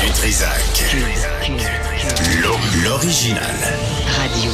[0.00, 0.84] Du Trisac.
[2.84, 3.42] L'original.
[4.16, 4.50] Radio.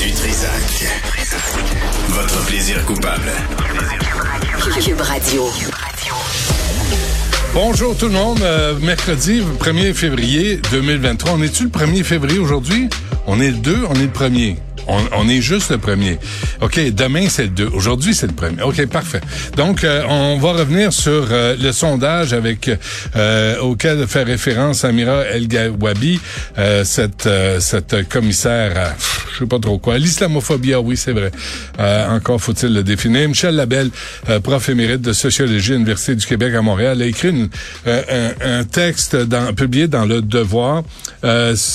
[0.00, 0.86] Du Trisac.
[2.08, 3.32] Votre plaisir coupable.
[4.82, 5.44] Cube Radio.
[7.52, 8.40] Bonjour tout le monde.
[8.42, 11.32] Euh, mercredi 1er février 2023.
[11.32, 12.88] On est-tu le 1er février aujourd'hui?
[13.26, 14.56] On est le 2, on est le 1er.
[14.88, 16.18] On, on, est juste le premier.
[16.60, 17.70] OK, demain, c'est le 2.
[17.74, 18.62] Aujourd'hui, c'est le premier.
[18.62, 19.20] OK, parfait.
[19.56, 22.70] Donc, euh, on va revenir sur euh, le sondage avec
[23.16, 26.20] euh, auquel fait référence Amira El Gawabi,
[26.84, 27.28] cette,
[27.60, 28.94] cette commissaire à,
[29.32, 31.30] je sais pas trop quoi, l'islamophobie, ah oui, c'est vrai.
[32.08, 33.28] encore faut-il le définir.
[33.28, 33.90] Michel Labelle,
[34.42, 37.48] prof émérite de sociologie à l'Université du Québec à Montréal, a écrit une,
[37.86, 40.82] un, un, texte dans, publié dans Le Devoir.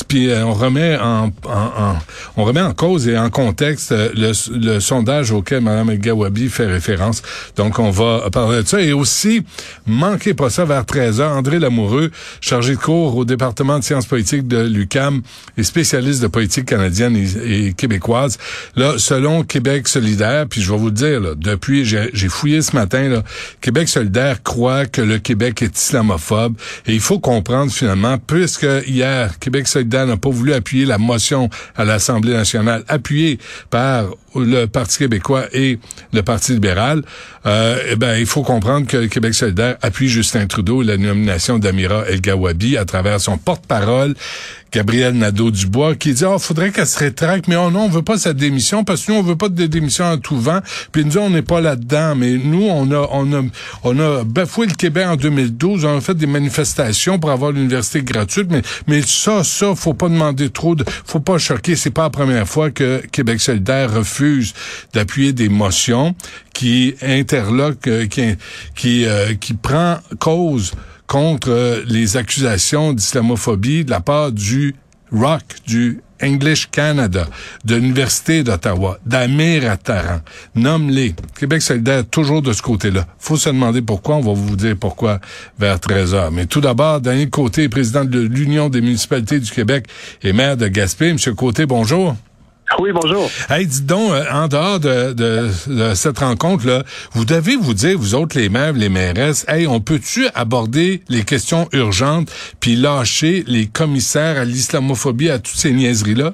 [0.07, 1.95] puis on remet en, en,
[2.35, 6.65] on remet en cause et en contexte euh, le, le sondage auquel Mme Gawabi fait
[6.65, 7.21] référence.
[7.55, 8.81] Donc, on va parler de ça.
[8.81, 9.43] Et aussi,
[9.85, 14.47] manquez pas ça vers 13h, André Lamoureux, chargé de cours au département de sciences politiques
[14.47, 15.21] de l'UCAM
[15.57, 18.37] et spécialiste de politique canadienne et, québécoise.
[18.75, 22.75] Là, selon Québec solidaire, puis je vais vous le dire, là, depuis, j'ai fouillé ce
[22.75, 23.23] matin, là,
[23.61, 26.55] Québec solidaire croit que le Québec est islamophobe.
[26.85, 31.49] Et il faut comprendre finalement, puisque hier, Québec solidaire n'a pas voulu appuyer la motion
[31.75, 35.79] à l'Assemblée nationale appuyé par le Parti québécois et
[36.13, 37.03] le Parti libéral,
[37.45, 40.97] euh, eh ben, il faut comprendre que le Québec solidaire appuie Justin Trudeau et la
[40.97, 44.15] nomination d'Amira El-Gawabi à travers son porte-parole,
[44.71, 48.17] Gabriel Nadeau-Dubois, qui dit, oh, faudrait qu'elle se rétracte, mais oh non, on veut pas
[48.17, 50.59] cette démission parce que nous, on veut pas de démission à tout vent.
[50.91, 53.43] Puis nous, on n'est pas là-dedans, mais nous, on a, on a,
[53.83, 58.01] on a bafoué le Québec en 2012, on a fait des manifestations pour avoir l'université
[58.01, 61.75] gratuite, mais, mais ça, ça, faut pas demander trop de, faut pas choquer.
[61.75, 64.53] C'est pas la première fois que Québec solidaire refuse
[64.93, 66.15] d'appuyer des motions
[66.53, 68.35] qui interloquent, euh, qui,
[68.75, 70.73] qui, euh, qui prend cause
[71.07, 74.75] contre euh, les accusations d'islamophobie de la part du
[75.11, 77.27] ROC, du English Canada,
[77.63, 80.19] de l'Université d'Ottawa, d'Amir Attaran.
[80.55, 81.15] Nomme-les.
[81.39, 83.05] Québec solidaire, toujours de ce côté-là.
[83.19, 84.15] faut se demander pourquoi.
[84.15, 85.19] On va vous dire pourquoi
[85.59, 86.31] vers 13 heures.
[86.31, 89.85] Mais tout d'abord, Daniel Côté, président de l'Union des municipalités du Québec
[90.23, 91.13] et maire de Gaspé.
[91.13, 92.15] Monsieur Côté, bonjour.
[92.79, 93.29] Oui, bonjour.
[93.49, 96.83] Hey, dites donc, euh, en dehors de, de, de cette rencontre-là,
[97.13, 101.23] vous devez vous dire, vous autres, les maires, les mairesses, hey, on peut-tu aborder les
[101.23, 102.29] questions urgentes
[102.59, 106.33] puis lâcher les commissaires à l'islamophobie, à toutes ces niaiseries-là?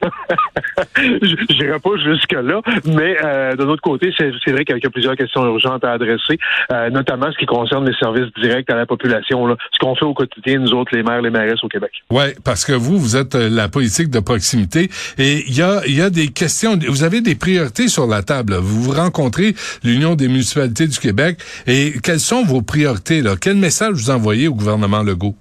[0.96, 5.16] Je n'irai pas jusque-là, mais euh, d'un autre côté, c'est vrai qu'il y a plusieurs
[5.16, 6.38] questions urgentes à adresser,
[6.72, 10.04] euh, notamment ce qui concerne les services directs à la population, là, ce qu'on fait
[10.04, 11.90] au quotidien, nous autres, les maires, les mairesses au Québec.
[12.10, 15.86] Oui, parce que vous, vous êtes euh, la politique de proximité et il y a,
[15.86, 18.54] y a des questions, vous avez des priorités sur la table.
[18.54, 23.22] Vous vous rencontrez l'Union des municipalités du Québec et quelles sont vos priorités?
[23.22, 23.34] Là?
[23.40, 25.34] Quel message vous envoyez au gouvernement Legault?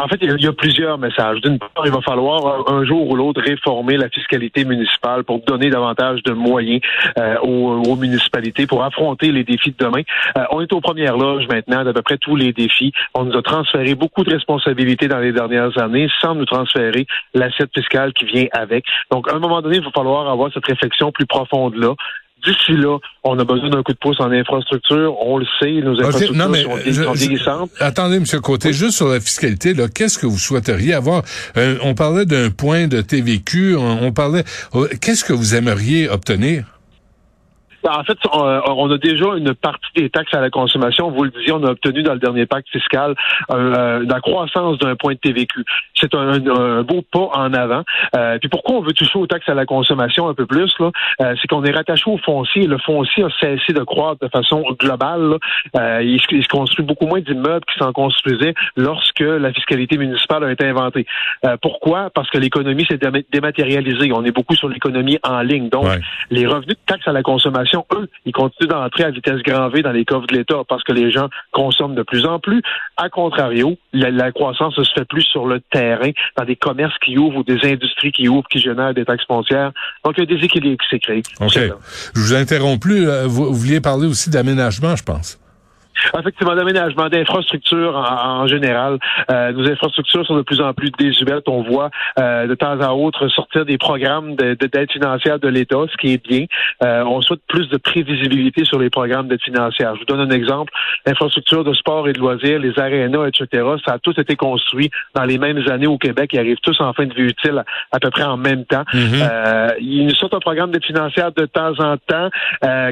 [0.00, 1.40] En fait, il y a plusieurs messages.
[1.40, 5.70] D'une part, il va falloir un jour ou l'autre réformer la fiscalité municipale pour donner
[5.70, 6.80] davantage de moyens
[7.18, 10.02] euh, aux, municipalités pour affronter les défis de demain.
[10.36, 12.92] Euh, on est aux premières loges maintenant d'à peu près tous les défis.
[13.14, 17.70] On nous a transféré beaucoup de responsabilités dans les dernières années sans nous transférer l'assiette
[17.74, 18.84] fiscale qui vient avec.
[19.10, 21.94] Donc, à un moment donné, il va falloir avoir cette réflexion plus profonde là.
[22.44, 25.16] D'ici là, on a besoin d'un coup de pouce en infrastructure.
[25.20, 28.24] On le sait, nos infrastructures sont, Attendez, M.
[28.40, 31.22] Côté, juste sur la fiscalité, là, qu'est-ce que vous souhaiteriez avoir?
[31.56, 34.44] Euh, on parlait d'un point de TVQ, on parlait...
[34.74, 36.64] Euh, qu'est-ce que vous aimeriez obtenir?
[37.84, 41.10] Ben, en fait, on a déjà une partie des taxes à la consommation.
[41.10, 43.14] Vous le disiez, on a obtenu dans le dernier pacte fiscal
[43.50, 45.64] euh, la croissance d'un point de TVQ.
[45.94, 47.82] C'est un, beau pas en avant.
[48.16, 50.90] Euh, puis pourquoi on veut toucher aux taxes à la consommation un peu plus là?
[51.22, 52.66] Euh, C'est qu'on est rattaché au foncier.
[52.66, 55.36] Le foncier a cessé de croître de façon globale.
[55.76, 60.52] Euh, il, se construit beaucoup moins d'immeubles qui s'en construisaient lorsque la fiscalité municipale a
[60.52, 61.06] été inventée.
[61.62, 62.10] pourquoi?
[62.14, 62.98] Parce que l'économie s'est
[63.32, 64.12] dématérialisée.
[64.12, 65.68] On est beaucoup sur l'économie en ligne.
[65.68, 65.86] Donc,
[66.30, 69.82] les revenus de taxes à la consommation eux, ils continuent d'entrer à vitesse grand V
[69.82, 72.62] dans les coffres de l'État parce que les gens consomment de plus en plus.
[72.96, 77.38] À contrario, la, croissance se fait plus sur le terrain, dans des commerces qui ouvrent
[77.38, 79.72] ou des industries qui ouvrent, qui génèrent des taxes foncières.
[80.04, 81.22] Donc, il y a des équilibres qui s'est créé.
[81.40, 81.58] OK.
[82.14, 83.08] Je vous interromps plus.
[83.08, 85.38] Euh, vous, vouliez parler aussi d'aménagement, je pense.
[86.18, 88.98] Effectivement, d'aménagement, d'infrastructures en, général.
[89.30, 91.48] Euh, nos infrastructures sont de plus en plus désuètes.
[91.48, 95.84] On voit euh, de temps à autre sortir des programmes d'aide de, financière de l'État,
[95.90, 96.46] ce qui est bien.
[96.82, 99.94] Euh, on souhaite plus de prévisibilité sur les programmes d'aide financière.
[99.94, 100.72] Je vous donne un exemple.
[101.06, 105.24] Infrastructures de sport et de loisirs, les arénas, etc., ça a tous été construit dans
[105.24, 106.30] les mêmes années au Québec.
[106.32, 107.62] Ils arrivent tous en fin de vie utile
[107.92, 108.84] à, peu près en même temps.
[108.94, 109.74] Mm-hmm.
[109.80, 112.30] il nous sort un programme d'aide financière de temps en temps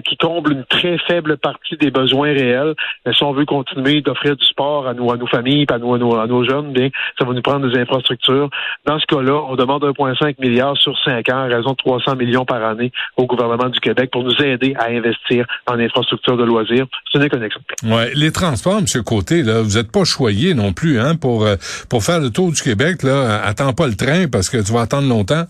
[0.04, 2.74] qui comble une très faible partie des besoins réels.
[3.04, 6.44] Mais si on veut continuer d'offrir du sport à nos, familles, à nos, à nos,
[6.44, 6.88] jeunes, bien,
[7.19, 8.50] ça va nous prendre des infrastructures.
[8.87, 12.62] Dans ce cas-là, on demande 1,5 milliard sur 5 ans, raison de 300 millions par
[12.64, 16.87] année au gouvernement du Québec pour nous aider à investir en infrastructures de loisirs.
[17.12, 17.75] Ce n'est qu'un exemple.
[17.84, 18.87] Ouais, les transports, M.
[19.04, 21.56] Côté, là, vous n'êtes pas choyé non plus, hein, pour, euh,
[21.88, 23.40] pour faire le tour du Québec, là.
[23.44, 25.44] Attends pas le train parce que tu vas attendre longtemps.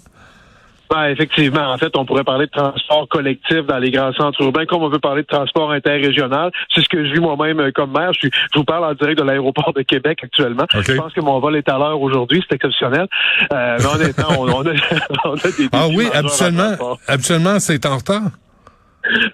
[0.90, 1.72] Ben, effectivement.
[1.72, 4.88] En fait, on pourrait parler de transport collectif dans les grands centres urbains, comme on
[4.88, 6.50] veut parler de transport interrégional.
[6.74, 8.12] C'est ce que je vis moi-même euh, comme maire.
[8.12, 10.66] Je, vous parle en direct de l'aéroport de Québec actuellement.
[10.72, 12.42] Je pense que mon vol est à l'heure aujourd'hui.
[12.48, 13.06] C'est exceptionnel.
[13.52, 14.72] Euh, mais honnêtement, on, on, a,
[15.24, 16.98] on a des Ah oui, absolument.
[17.08, 18.22] Absolument, c'est en retard.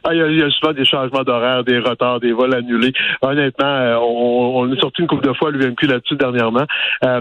[0.05, 2.93] Ah, il, y a, souvent des changements d'horaire, des retards, des vols annulés.
[3.23, 6.67] Honnêtement, euh, on, on est sorti une couple de fois à l'UMQ là-dessus dernièrement.
[7.05, 7.21] Euh,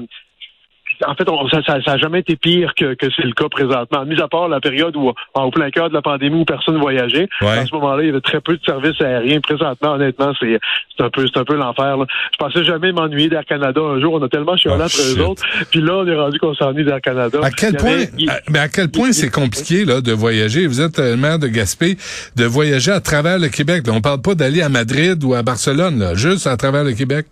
[1.06, 1.26] en fait,
[1.66, 4.06] ça n'a jamais été pire que, c'est le cas présentement.
[4.06, 6.80] Mis à part la période où, en plein cœur de la pandémie où personne ne
[6.80, 9.40] voyageait, à ce moment-là, il y avait très peu de services aériens.
[9.42, 10.60] Présentement, honnêtement, c'est
[11.00, 11.98] un peu c'est un peu l'enfer.
[12.32, 14.14] Je pensais jamais m'ennuyer d'Air Canada un jour.
[14.14, 15.44] On a tellement chialé oh, entre eux autres.
[15.70, 17.40] Puis là, on est rendu qu'on s'ennuie d'Air Canada.
[17.44, 18.06] À quel point,
[18.50, 20.68] mais à quel point c'est compliqué là de voyager?
[20.68, 21.98] Vous êtes le maire de Gaspé,
[22.36, 23.84] de voyager à travers le Québec.
[23.90, 27.26] On parle pas d'aller à Madrid ou à Barcelone, là, juste à travers le Québec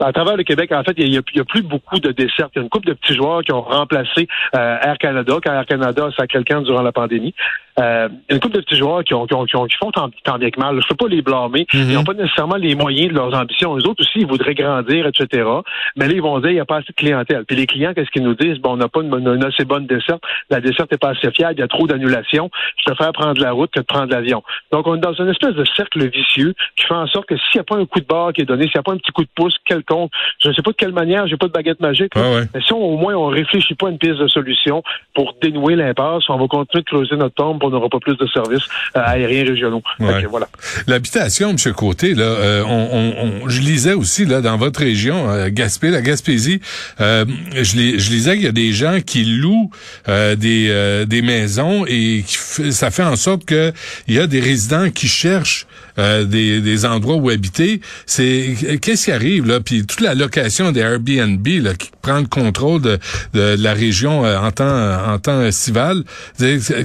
[0.00, 2.48] à travers le Québec, en fait, il n'y a, plus beaucoup de desserts.
[2.54, 5.52] Il y a une couple de petits joueurs qui ont remplacé euh, Air Canada, quand
[5.52, 7.34] Air Canada a quelqu'un durant la pandémie.
[7.78, 10.50] Euh, une couple de petits joueurs qui, ont, qui, ont, qui, font tant, tant, bien
[10.50, 10.72] que mal.
[10.72, 11.66] Je ne peux pas les blâmer.
[11.74, 11.86] Mhm.
[11.90, 13.76] Ils n'ont pas nécessairement les moyens de leurs ambitions.
[13.76, 15.48] Les autres aussi, ils voudraient grandir, etc.
[15.96, 17.44] Mais là, ils vont dire, il n'y a pas assez de clientèle.
[17.44, 18.58] Puis les clients, qu'est-ce qu'ils nous disent?
[18.58, 20.22] Bon, on n'a pas une, assez bonne desserte.
[20.48, 21.54] La desserte n'est pas assez fiable.
[21.56, 22.50] Il y a trop d'annulations.
[22.78, 24.42] Je préfère prendre la route que de prendre l'avion.
[24.72, 27.56] Donc, on est dans une espèce de cercle vicieux qui fait en sorte que s'il
[27.56, 28.98] n'y a pas un coup de barre qui est donné, s'il n'y a pas un
[28.98, 31.52] petit coup de pouce quelconque, je ne sais pas de quelle manière, j'ai pas de
[31.52, 34.82] baguette magique, mais si au moins on réfléchit pas à une piste de solution
[35.14, 38.26] pour dénouer l'impasse, on va continuer de creuser notre tombe pour n'aura pas plus de
[38.26, 38.62] services
[38.96, 39.82] euh, aériens régionaux.
[39.98, 40.48] voilà.
[40.86, 41.72] L'habitation, M.
[41.74, 46.60] Côté, là, euh, on, je lisais aussi là dans votre région, euh, Gaspé, la Gaspésie,
[46.98, 49.70] je, je lisais qu'il y a des gens qui louent
[50.06, 52.24] des, des maisons et
[52.70, 53.72] ça fait en sorte que
[54.06, 55.66] il y a des résidents qui cherchent
[55.96, 57.80] des, des endroits où habiter.
[58.06, 59.60] C'est qu'est-ce qui arrive là?
[59.60, 62.98] Puis toute la location des Airbnb là, qui prend le contrôle de,
[63.34, 66.04] de la région en temps en temps estival.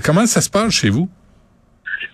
[0.03, 1.09] Comment ça se passe chez vous?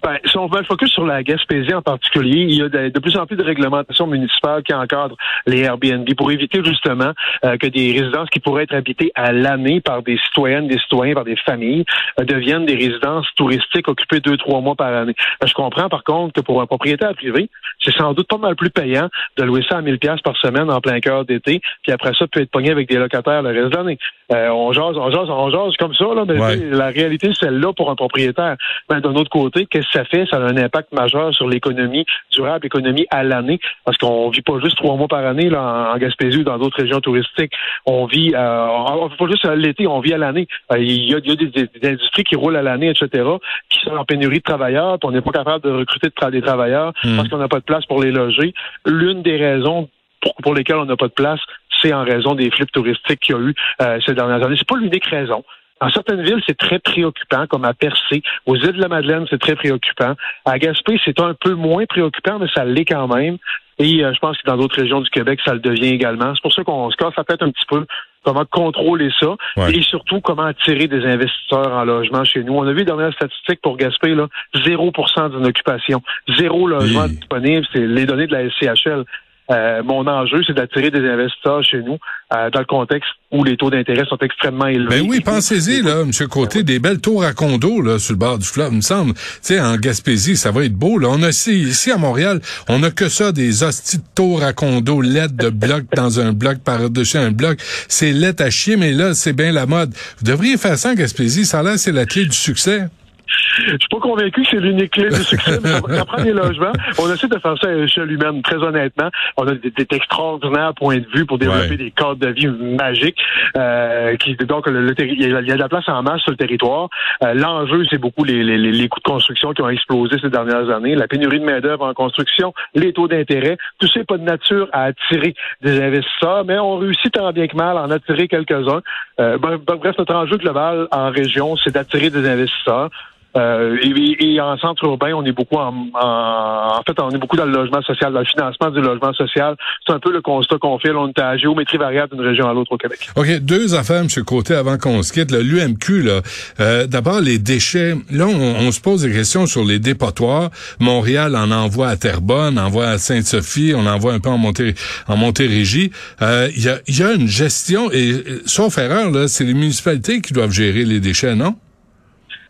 [0.07, 3.17] Ben, si on veut focus sur la Gaspésie en particulier, il y a de, plus
[3.17, 7.11] en plus de réglementations municipales qui encadrent les Airbnb pour éviter justement
[7.43, 11.13] euh, que des résidences qui pourraient être habitées à l'année par des citoyennes, des citoyens,
[11.13, 11.83] par des familles,
[12.21, 15.13] euh, deviennent des résidences touristiques occupées deux, trois mois par année.
[15.41, 17.49] Ben, je comprends par contre que pour un propriétaire privé,
[17.83, 20.71] c'est sans doute pas mal plus payant de louer ça à 1000 pièces par semaine
[20.71, 23.73] en plein cœur d'été, puis après ça, peut être pogné avec des locataires le reste
[23.73, 23.99] de l'année.
[24.31, 27.73] Euh, on jase, on jase, on jase comme ça, là, mais la réalité, c'est celle-là
[27.73, 28.55] pour un propriétaire.
[28.89, 32.63] Ben, d'un autre côté, qu'est-ce ça fait, ça a un impact majeur sur l'économie durable,
[32.63, 36.39] l'économie à l'année, parce qu'on vit pas juste trois mois par année là, en, Gaspésie
[36.39, 37.53] ou dans d'autres régions touristiques.
[37.85, 40.47] On vit, euh, on vit pas juste l'été, on vit à l'année.
[40.71, 43.27] Euh, il y a, des, industries qui roulent à l'année, etc.,
[43.69, 46.93] qui sont en pénurie de travailleurs, puis on n'est pas capable de recruter des travailleurs
[47.03, 47.15] hmm.
[47.15, 48.53] parce qu'on n'a pas de place pour les loger.
[48.85, 49.89] L'une des raisons
[50.21, 51.39] pour, pour lesquelles on n'a pas de place,
[51.81, 54.55] c'est en raison des flips touristiques qu'il y a eu euh, ces dernières années.
[54.57, 55.43] C'est pas l'unique raison.
[55.81, 58.23] Dans certaines villes, c'est très préoccupant, comme à Percé.
[58.45, 60.13] Aux îles de la Madeleine, c'est très préoccupant.
[60.45, 63.37] À Gaspé, c'est un peu moins préoccupant, mais ça l'est quand même.
[63.79, 66.33] Et euh, je pense que dans d'autres régions du Québec, ça le devient également.
[66.33, 67.85] C'est pour ça qu'on se casse la tête un petit peu
[68.23, 69.35] comment contrôler ça
[69.69, 72.55] et surtout comment attirer des investisseurs en logement chez nous.
[72.55, 74.27] On a vu les dernières statistiques pour Gaspé, là,
[74.65, 74.91] 0
[75.31, 76.01] d'une occupation,
[76.37, 79.05] zéro logement disponible, c'est les données de la SCHL.
[79.49, 81.97] Euh, mon enjeu, c'est d'attirer des investisseurs chez nous
[82.33, 85.01] euh, dans le contexte où les taux d'intérêt sont extrêmement élevés.
[85.01, 86.11] Ben oui, pensez-y, là, M.
[86.29, 89.13] Côté, des belles tours à condo là, sur le bord du fleuve, il me semble.
[89.13, 90.97] Tu sais, en Gaspésie, ça va être beau.
[90.97, 91.07] Là.
[91.09, 94.53] On a ici, ici à Montréal, on a que ça, des hosties de tours à
[94.53, 97.59] condo, lettres de bloc dans un bloc par-dessus un bloc.
[97.87, 99.93] C'est lettre à chier, mais là, c'est bien la mode.
[100.19, 101.45] Vous devriez faire ça en Gaspésie.
[101.45, 102.87] Ça là, c'est la clé du succès.
[103.27, 106.33] Je suis pas convaincu que c'est l'unique clé du succès, mais ça, ça prend des
[106.33, 106.71] logements.
[106.99, 109.09] On essaie de faire ça à l'échelle humaine, très honnêtement.
[109.37, 111.77] On a des, des extraordinaires points de vue pour développer Ouais.
[111.77, 113.17] des cadres de vie magiques.
[113.57, 116.37] Euh, qui, donc, le, le il y a de la place en masse sur le
[116.37, 116.89] territoire.
[117.23, 120.69] Euh, L'enjeu, c'est beaucoup les, les, les- coûts de construction qui ont explosé ces dernières
[120.69, 123.57] années, la pénurie de main-d'œuvre en construction, les taux d'intérêt.
[123.79, 127.47] Tout ça n'est pas de nature à attirer des investisseurs, mais on réussit tant bien
[127.47, 128.81] que mal à en attirer quelques-uns.
[129.19, 132.89] Euh, bref, bref, notre enjeu global en région, c'est d'attirer des investisseurs.
[133.35, 137.17] Euh, et, et en centre urbain, on est beaucoup en, en, en fait, on est
[137.17, 139.55] beaucoup dans le logement social, dans le financement du logement social.
[139.85, 140.91] C'est un peu le constat qu'on fait.
[140.91, 143.09] On est à géométrie variable d'une région à l'autre au Québec.
[143.15, 144.07] OK, deux affaires, M.
[144.25, 145.31] Côté, avant qu'on se quitte.
[145.31, 146.21] L'UMQ, là,
[146.59, 147.95] euh, d'abord, les déchets.
[148.11, 150.49] Là, on, on se pose des questions sur les dépotoirs.
[150.79, 154.73] Montréal en envoie à Terrebonne, envoie à Sainte-Sophie, on envoie un peu en, Monté,
[155.07, 155.91] en Montérégie.
[156.21, 159.53] Euh, Il y, a, y a une gestion, et euh, sauf erreur, là, c'est les
[159.53, 161.55] municipalités qui doivent gérer les déchets, non?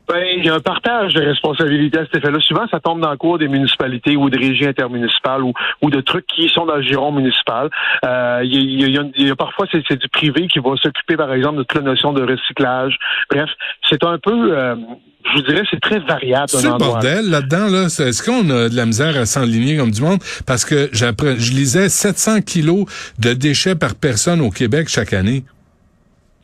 [0.08, 2.40] Ben, il y a un partage de responsabilités à cet effet-là.
[2.40, 6.00] Souvent, ça tombe dans le cours des municipalités ou des régies intermunicipales ou, ou de
[6.02, 7.70] trucs qui sont dans le giron municipal.
[8.06, 10.48] Euh, il, y a, il y a- il y a parfois, c'est c'est du privé
[10.48, 12.98] qui va s'occuper, par exemple, de toute la notion de recyclage.
[13.30, 13.50] Bref,
[13.90, 14.76] c'est un peu, euh,
[15.26, 16.46] je vous dirais, c'est très variable.
[16.48, 17.84] C'est le bordel là-dedans, là.
[17.88, 20.20] Est-ce qu'on a de la misère à s'enligner comme du monde?
[20.46, 22.86] Parce que j'appre- je lisais 700 kilos
[23.20, 25.44] de déchets par personne au Québec chaque année.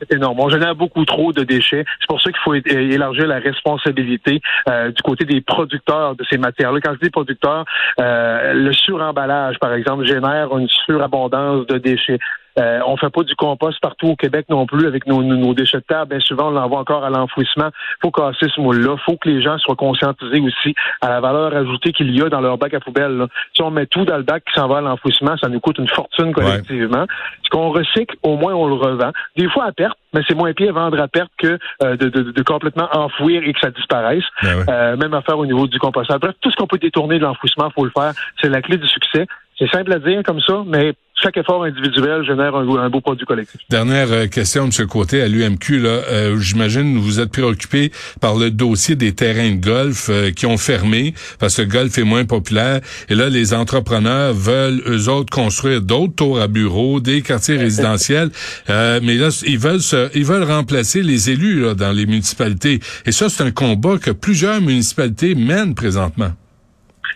[0.10, 0.40] C'est énorme.
[0.40, 1.86] On génère beaucoup trop de déchets.
[2.00, 6.38] C'est pour ça qu'il faut élargir la responsabilité euh, du côté des producteurs de ces
[6.38, 6.80] matières-là.
[6.82, 7.66] Quand je dis producteurs,
[8.00, 12.20] euh, le suremballage, par exemple, génère une surabondance de déchets.
[12.60, 15.54] Euh, on fait pas du compost partout au Québec non plus avec nos, nos- nos
[15.54, 16.06] déchets de terre.
[16.06, 17.70] Bien souvent, on l'envoie encore à l'enfouissement.
[18.02, 18.96] faut casser ce moule-là.
[19.06, 22.42] faut que les gens soient conscientisés aussi à la valeur ajoutée qu'il y a dans
[22.42, 23.18] leur bac à poubelle.
[23.18, 23.28] là.
[23.56, 25.78] Si on met tout dans le bac qui s'en va à l'enfouissement, ça nous coûte
[25.80, 27.06] une fortune collectivement.
[27.44, 29.12] Ce qu'on recycle, au moins on le revend.
[29.38, 32.32] Des fois à perte, mais c'est moins pire vendre à perte que euh, de, de-
[32.32, 34.24] de complètement enfouir et que ça disparaisse.
[34.44, 34.64] Ben ouais.
[34.70, 36.20] Euh, même affaire au niveau du compostage.
[36.20, 38.12] Bref, tout ce qu'on peut détourner de l'enfouissement, faut le faire.
[38.42, 39.26] C'est la clé du succès.
[39.60, 43.26] C'est simple à dire comme ça, mais chaque effort individuel génère un, un beau produit
[43.26, 43.62] collectif.
[43.70, 44.88] Dernière euh, question, M.
[44.88, 45.80] Côté, à l'UMQ.
[45.80, 50.32] Là, euh, j'imagine que vous êtes préoccupé par le dossier des terrains de golf euh,
[50.32, 52.82] qui ont fermé parce que le golf est moins populaire.
[53.10, 58.30] Et là, les entrepreneurs veulent eux autres construire d'autres tours à bureaux, des quartiers résidentiels.
[58.70, 62.80] Euh, mais là, ils veulent se- ils veulent remplacer les élus là, dans les municipalités.
[63.06, 66.32] Et ça, c'est un combat que plusieurs municipalités mènent présentement.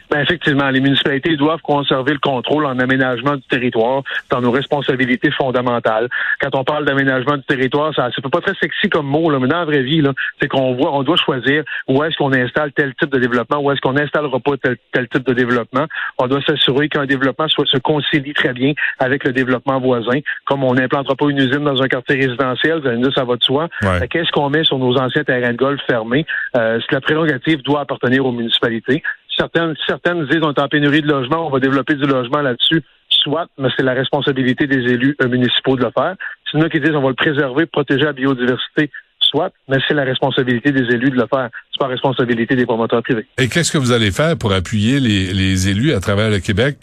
[0.09, 5.31] Ben effectivement, les municipalités doivent conserver le contrôle en aménagement du territoire dans nos responsabilités
[5.31, 6.07] fondamentales.
[6.39, 9.47] Quand on parle d'aménagement du territoire, ça c'est pas très sexy comme mot, là, mais
[9.47, 10.01] dans la vraie vie,
[10.41, 13.71] c'est qu'on voit, on doit choisir où est-ce qu'on installe tel type de développement, où
[13.71, 15.85] est-ce qu'on n'installera pas tel, tel type de développement.
[16.17, 20.19] On doit s'assurer qu'un développement soit se concilie très bien avec le développement voisin.
[20.45, 23.35] Comme on n'implantera pas une usine dans un quartier résidentiel, vous allez dire, ça va
[23.35, 23.67] de soi.
[23.81, 24.07] Ouais.
[24.07, 26.25] Qu'est-ce qu'on met sur nos anciens terrains de golf fermés?
[26.55, 29.03] Euh, la prérogative doit appartenir aux municipalités.
[29.37, 32.83] Certaines, certaines disent on est en pénurie de logement, on va développer du logement là-dessus.
[33.09, 36.15] Soit, mais c'est la responsabilité des élus euh, municipaux de le faire.
[36.51, 38.89] C'est nous qui disent on va le préserver, protéger la biodiversité.
[39.19, 41.49] Soit, mais c'est la responsabilité des élus de le faire.
[41.71, 43.25] C'est pas la responsabilité des promoteurs privés.
[43.37, 46.77] Et qu'est-ce que vous allez faire pour appuyer les, les élus à travers le Québec?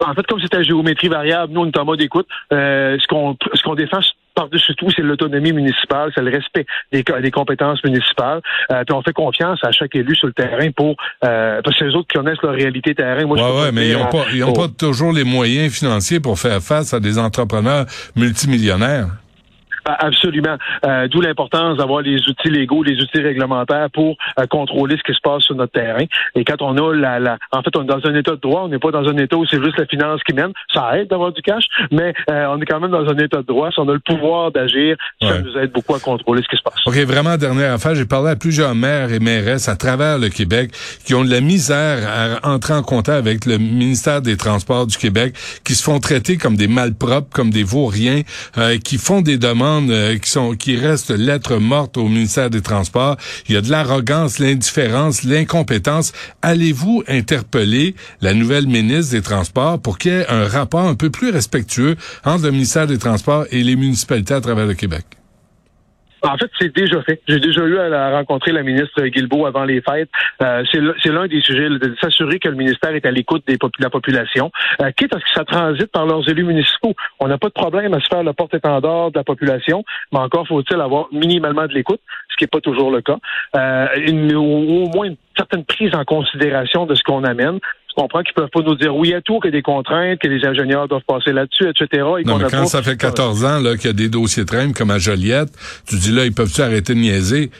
[0.00, 2.26] En fait, comme c'est à géométrie variable, nous, on est en mode écoute.
[2.52, 4.00] Euh, ce qu'on ce qu'on défend
[4.38, 8.40] par-dessus tout, c'est l'autonomie municipale, c'est le respect des, co- des compétences municipales.
[8.72, 11.84] Euh, puis on fait confiance à chaque élu sur le terrain pour euh, parce que
[11.84, 13.24] c'est eux autres qui connaissent leur réalité terrain.
[13.26, 15.72] Moi, Ouais, ouais, mais ils n'ont à- pas, ils ont au- pas toujours les moyens
[15.72, 19.08] financiers pour faire face à des entrepreneurs multimillionnaires.
[19.98, 20.56] Absolument.
[20.86, 25.14] Euh, D'où l'importance d'avoir les outils légaux, les outils réglementaires pour euh, contrôler ce qui
[25.16, 26.04] se passe sur notre terrain.
[26.34, 28.62] Et quand on a la, la en fait, on est dans un état de droit,
[28.64, 30.52] on n'est pas dans un état où c'est juste la finance qui mène.
[30.72, 33.46] Ça aide d'avoir du cash, mais euh, on est quand même dans un état de
[33.46, 33.70] droit.
[33.70, 35.42] Si on a le pouvoir d'agir, ça Ouais.
[35.42, 36.74] nous aide beaucoup à contrôler ce qui se passe.
[36.86, 37.94] OK, vraiment, dernière affaire.
[37.94, 40.70] J'ai parlé à plusieurs maires et mairesses à travers le Québec
[41.04, 41.98] qui ont de la misère
[42.42, 46.36] à entrer en contact avec le ministère des Transports du Québec, qui se font traiter
[46.36, 48.22] comme des malpropres, comme des vauriens,
[48.56, 52.60] euh, qui font des demandes euh, qui sont qui restent lettres mortes au ministère des
[52.60, 53.16] Transports.
[53.48, 56.12] Il y a de l'arrogance, l'indifférence, l'incompétence.
[56.42, 61.10] Allez-vous interpeller la nouvelle ministre des Transports pour qu'il y ait un rapport un peu
[61.10, 65.17] plus respectueux entre le ministère des Transports et les municipalités à travers le Québec?
[66.22, 67.20] En fait, c'est déjà fait.
[67.28, 70.10] J'ai déjà eu à la- rencontrer la ministre Guilbeault avant les fêtes.
[70.42, 73.90] Euh, c'est l'un des sujets, de s'assurer que le ministère est à l'écoute de la
[73.90, 74.50] population,
[74.82, 76.94] euh, quitte à ce que ça transite par leurs élus municipaux.
[77.20, 80.46] On n'a pas de problème à se faire le porte-étendard de la population, mais encore
[80.46, 83.18] faut-il avoir minimalement de l'écoute, ce qui n'est pas toujours le cas.
[83.56, 83.86] Euh,
[84.34, 87.58] au moins une certaine prise en considération de ce qu'on amène.
[87.98, 90.28] Comprends qu'ils peuvent pas nous dire oui à tout, qu'il y a des contraintes, que
[90.28, 91.86] les ingénieurs doivent passer là-dessus, etc.
[92.20, 94.44] et Non, mais quand pas- ça fait 14 ans là qu'il y a des dossiers
[94.44, 95.48] traînes comme à Joliette,
[95.88, 97.50] tu dis là, ils peuvent-tu arrêter de niaiser?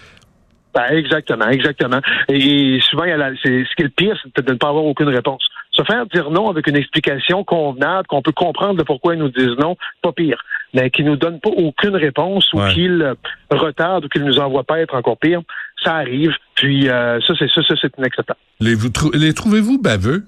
[0.75, 1.99] Ben, exactement, exactement.
[2.29, 4.57] Et souvent, il y a la- c'est, ce qui est le pire, c'est de ne
[4.59, 5.43] pas avoir aucune réponse.
[5.73, 9.31] Se faire dire non avec une explication convenable, qu'on peut comprendre de pourquoi ils nous
[9.31, 10.41] disent non, pas pire.
[10.75, 12.75] Mais qu'ils nous donnent pas aucune réponse ou Ouais.
[12.75, 13.15] qu'ils euh,
[13.51, 15.41] retardent ou qu'ils nous envoient pas être encore pire,
[15.83, 16.33] ça arrive.
[16.55, 18.39] Puis euh, ça, c'est ça, ça, c'est inacceptable.
[18.61, 20.25] Les, vous trou- les trouvez-vous baveux?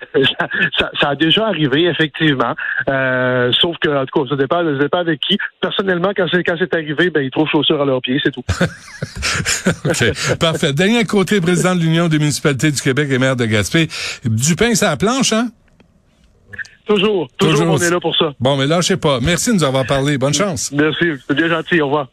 [0.14, 0.48] ça,
[0.78, 2.54] ça- ça a déjà arrivé, effectivement.
[2.88, 5.36] Euh, sauf que, en tout cas, ça dépend, ça dépend avec qui.
[5.60, 8.42] Personnellement, quand c'est, quand c'est arrivé, ben, ils trouvent chaussures à leurs pieds, c'est tout.
[9.84, 10.38] OK.
[10.38, 10.72] Parfait.
[10.72, 13.88] Daniel Côté, président de l'Union des municipalités du Québec et maire de Gaspé.
[14.24, 15.48] Du pain sur la planche, hein?
[16.86, 17.74] Toujours, toujours, Toujours.
[17.74, 18.32] on est là pour ça.
[18.40, 19.20] Bon, mais là, je sais pas.
[19.20, 20.18] Merci de nous avoir parlé.
[20.18, 20.72] Bonne chance.
[20.72, 22.08] Merci, c'est bien gentil, au revoir.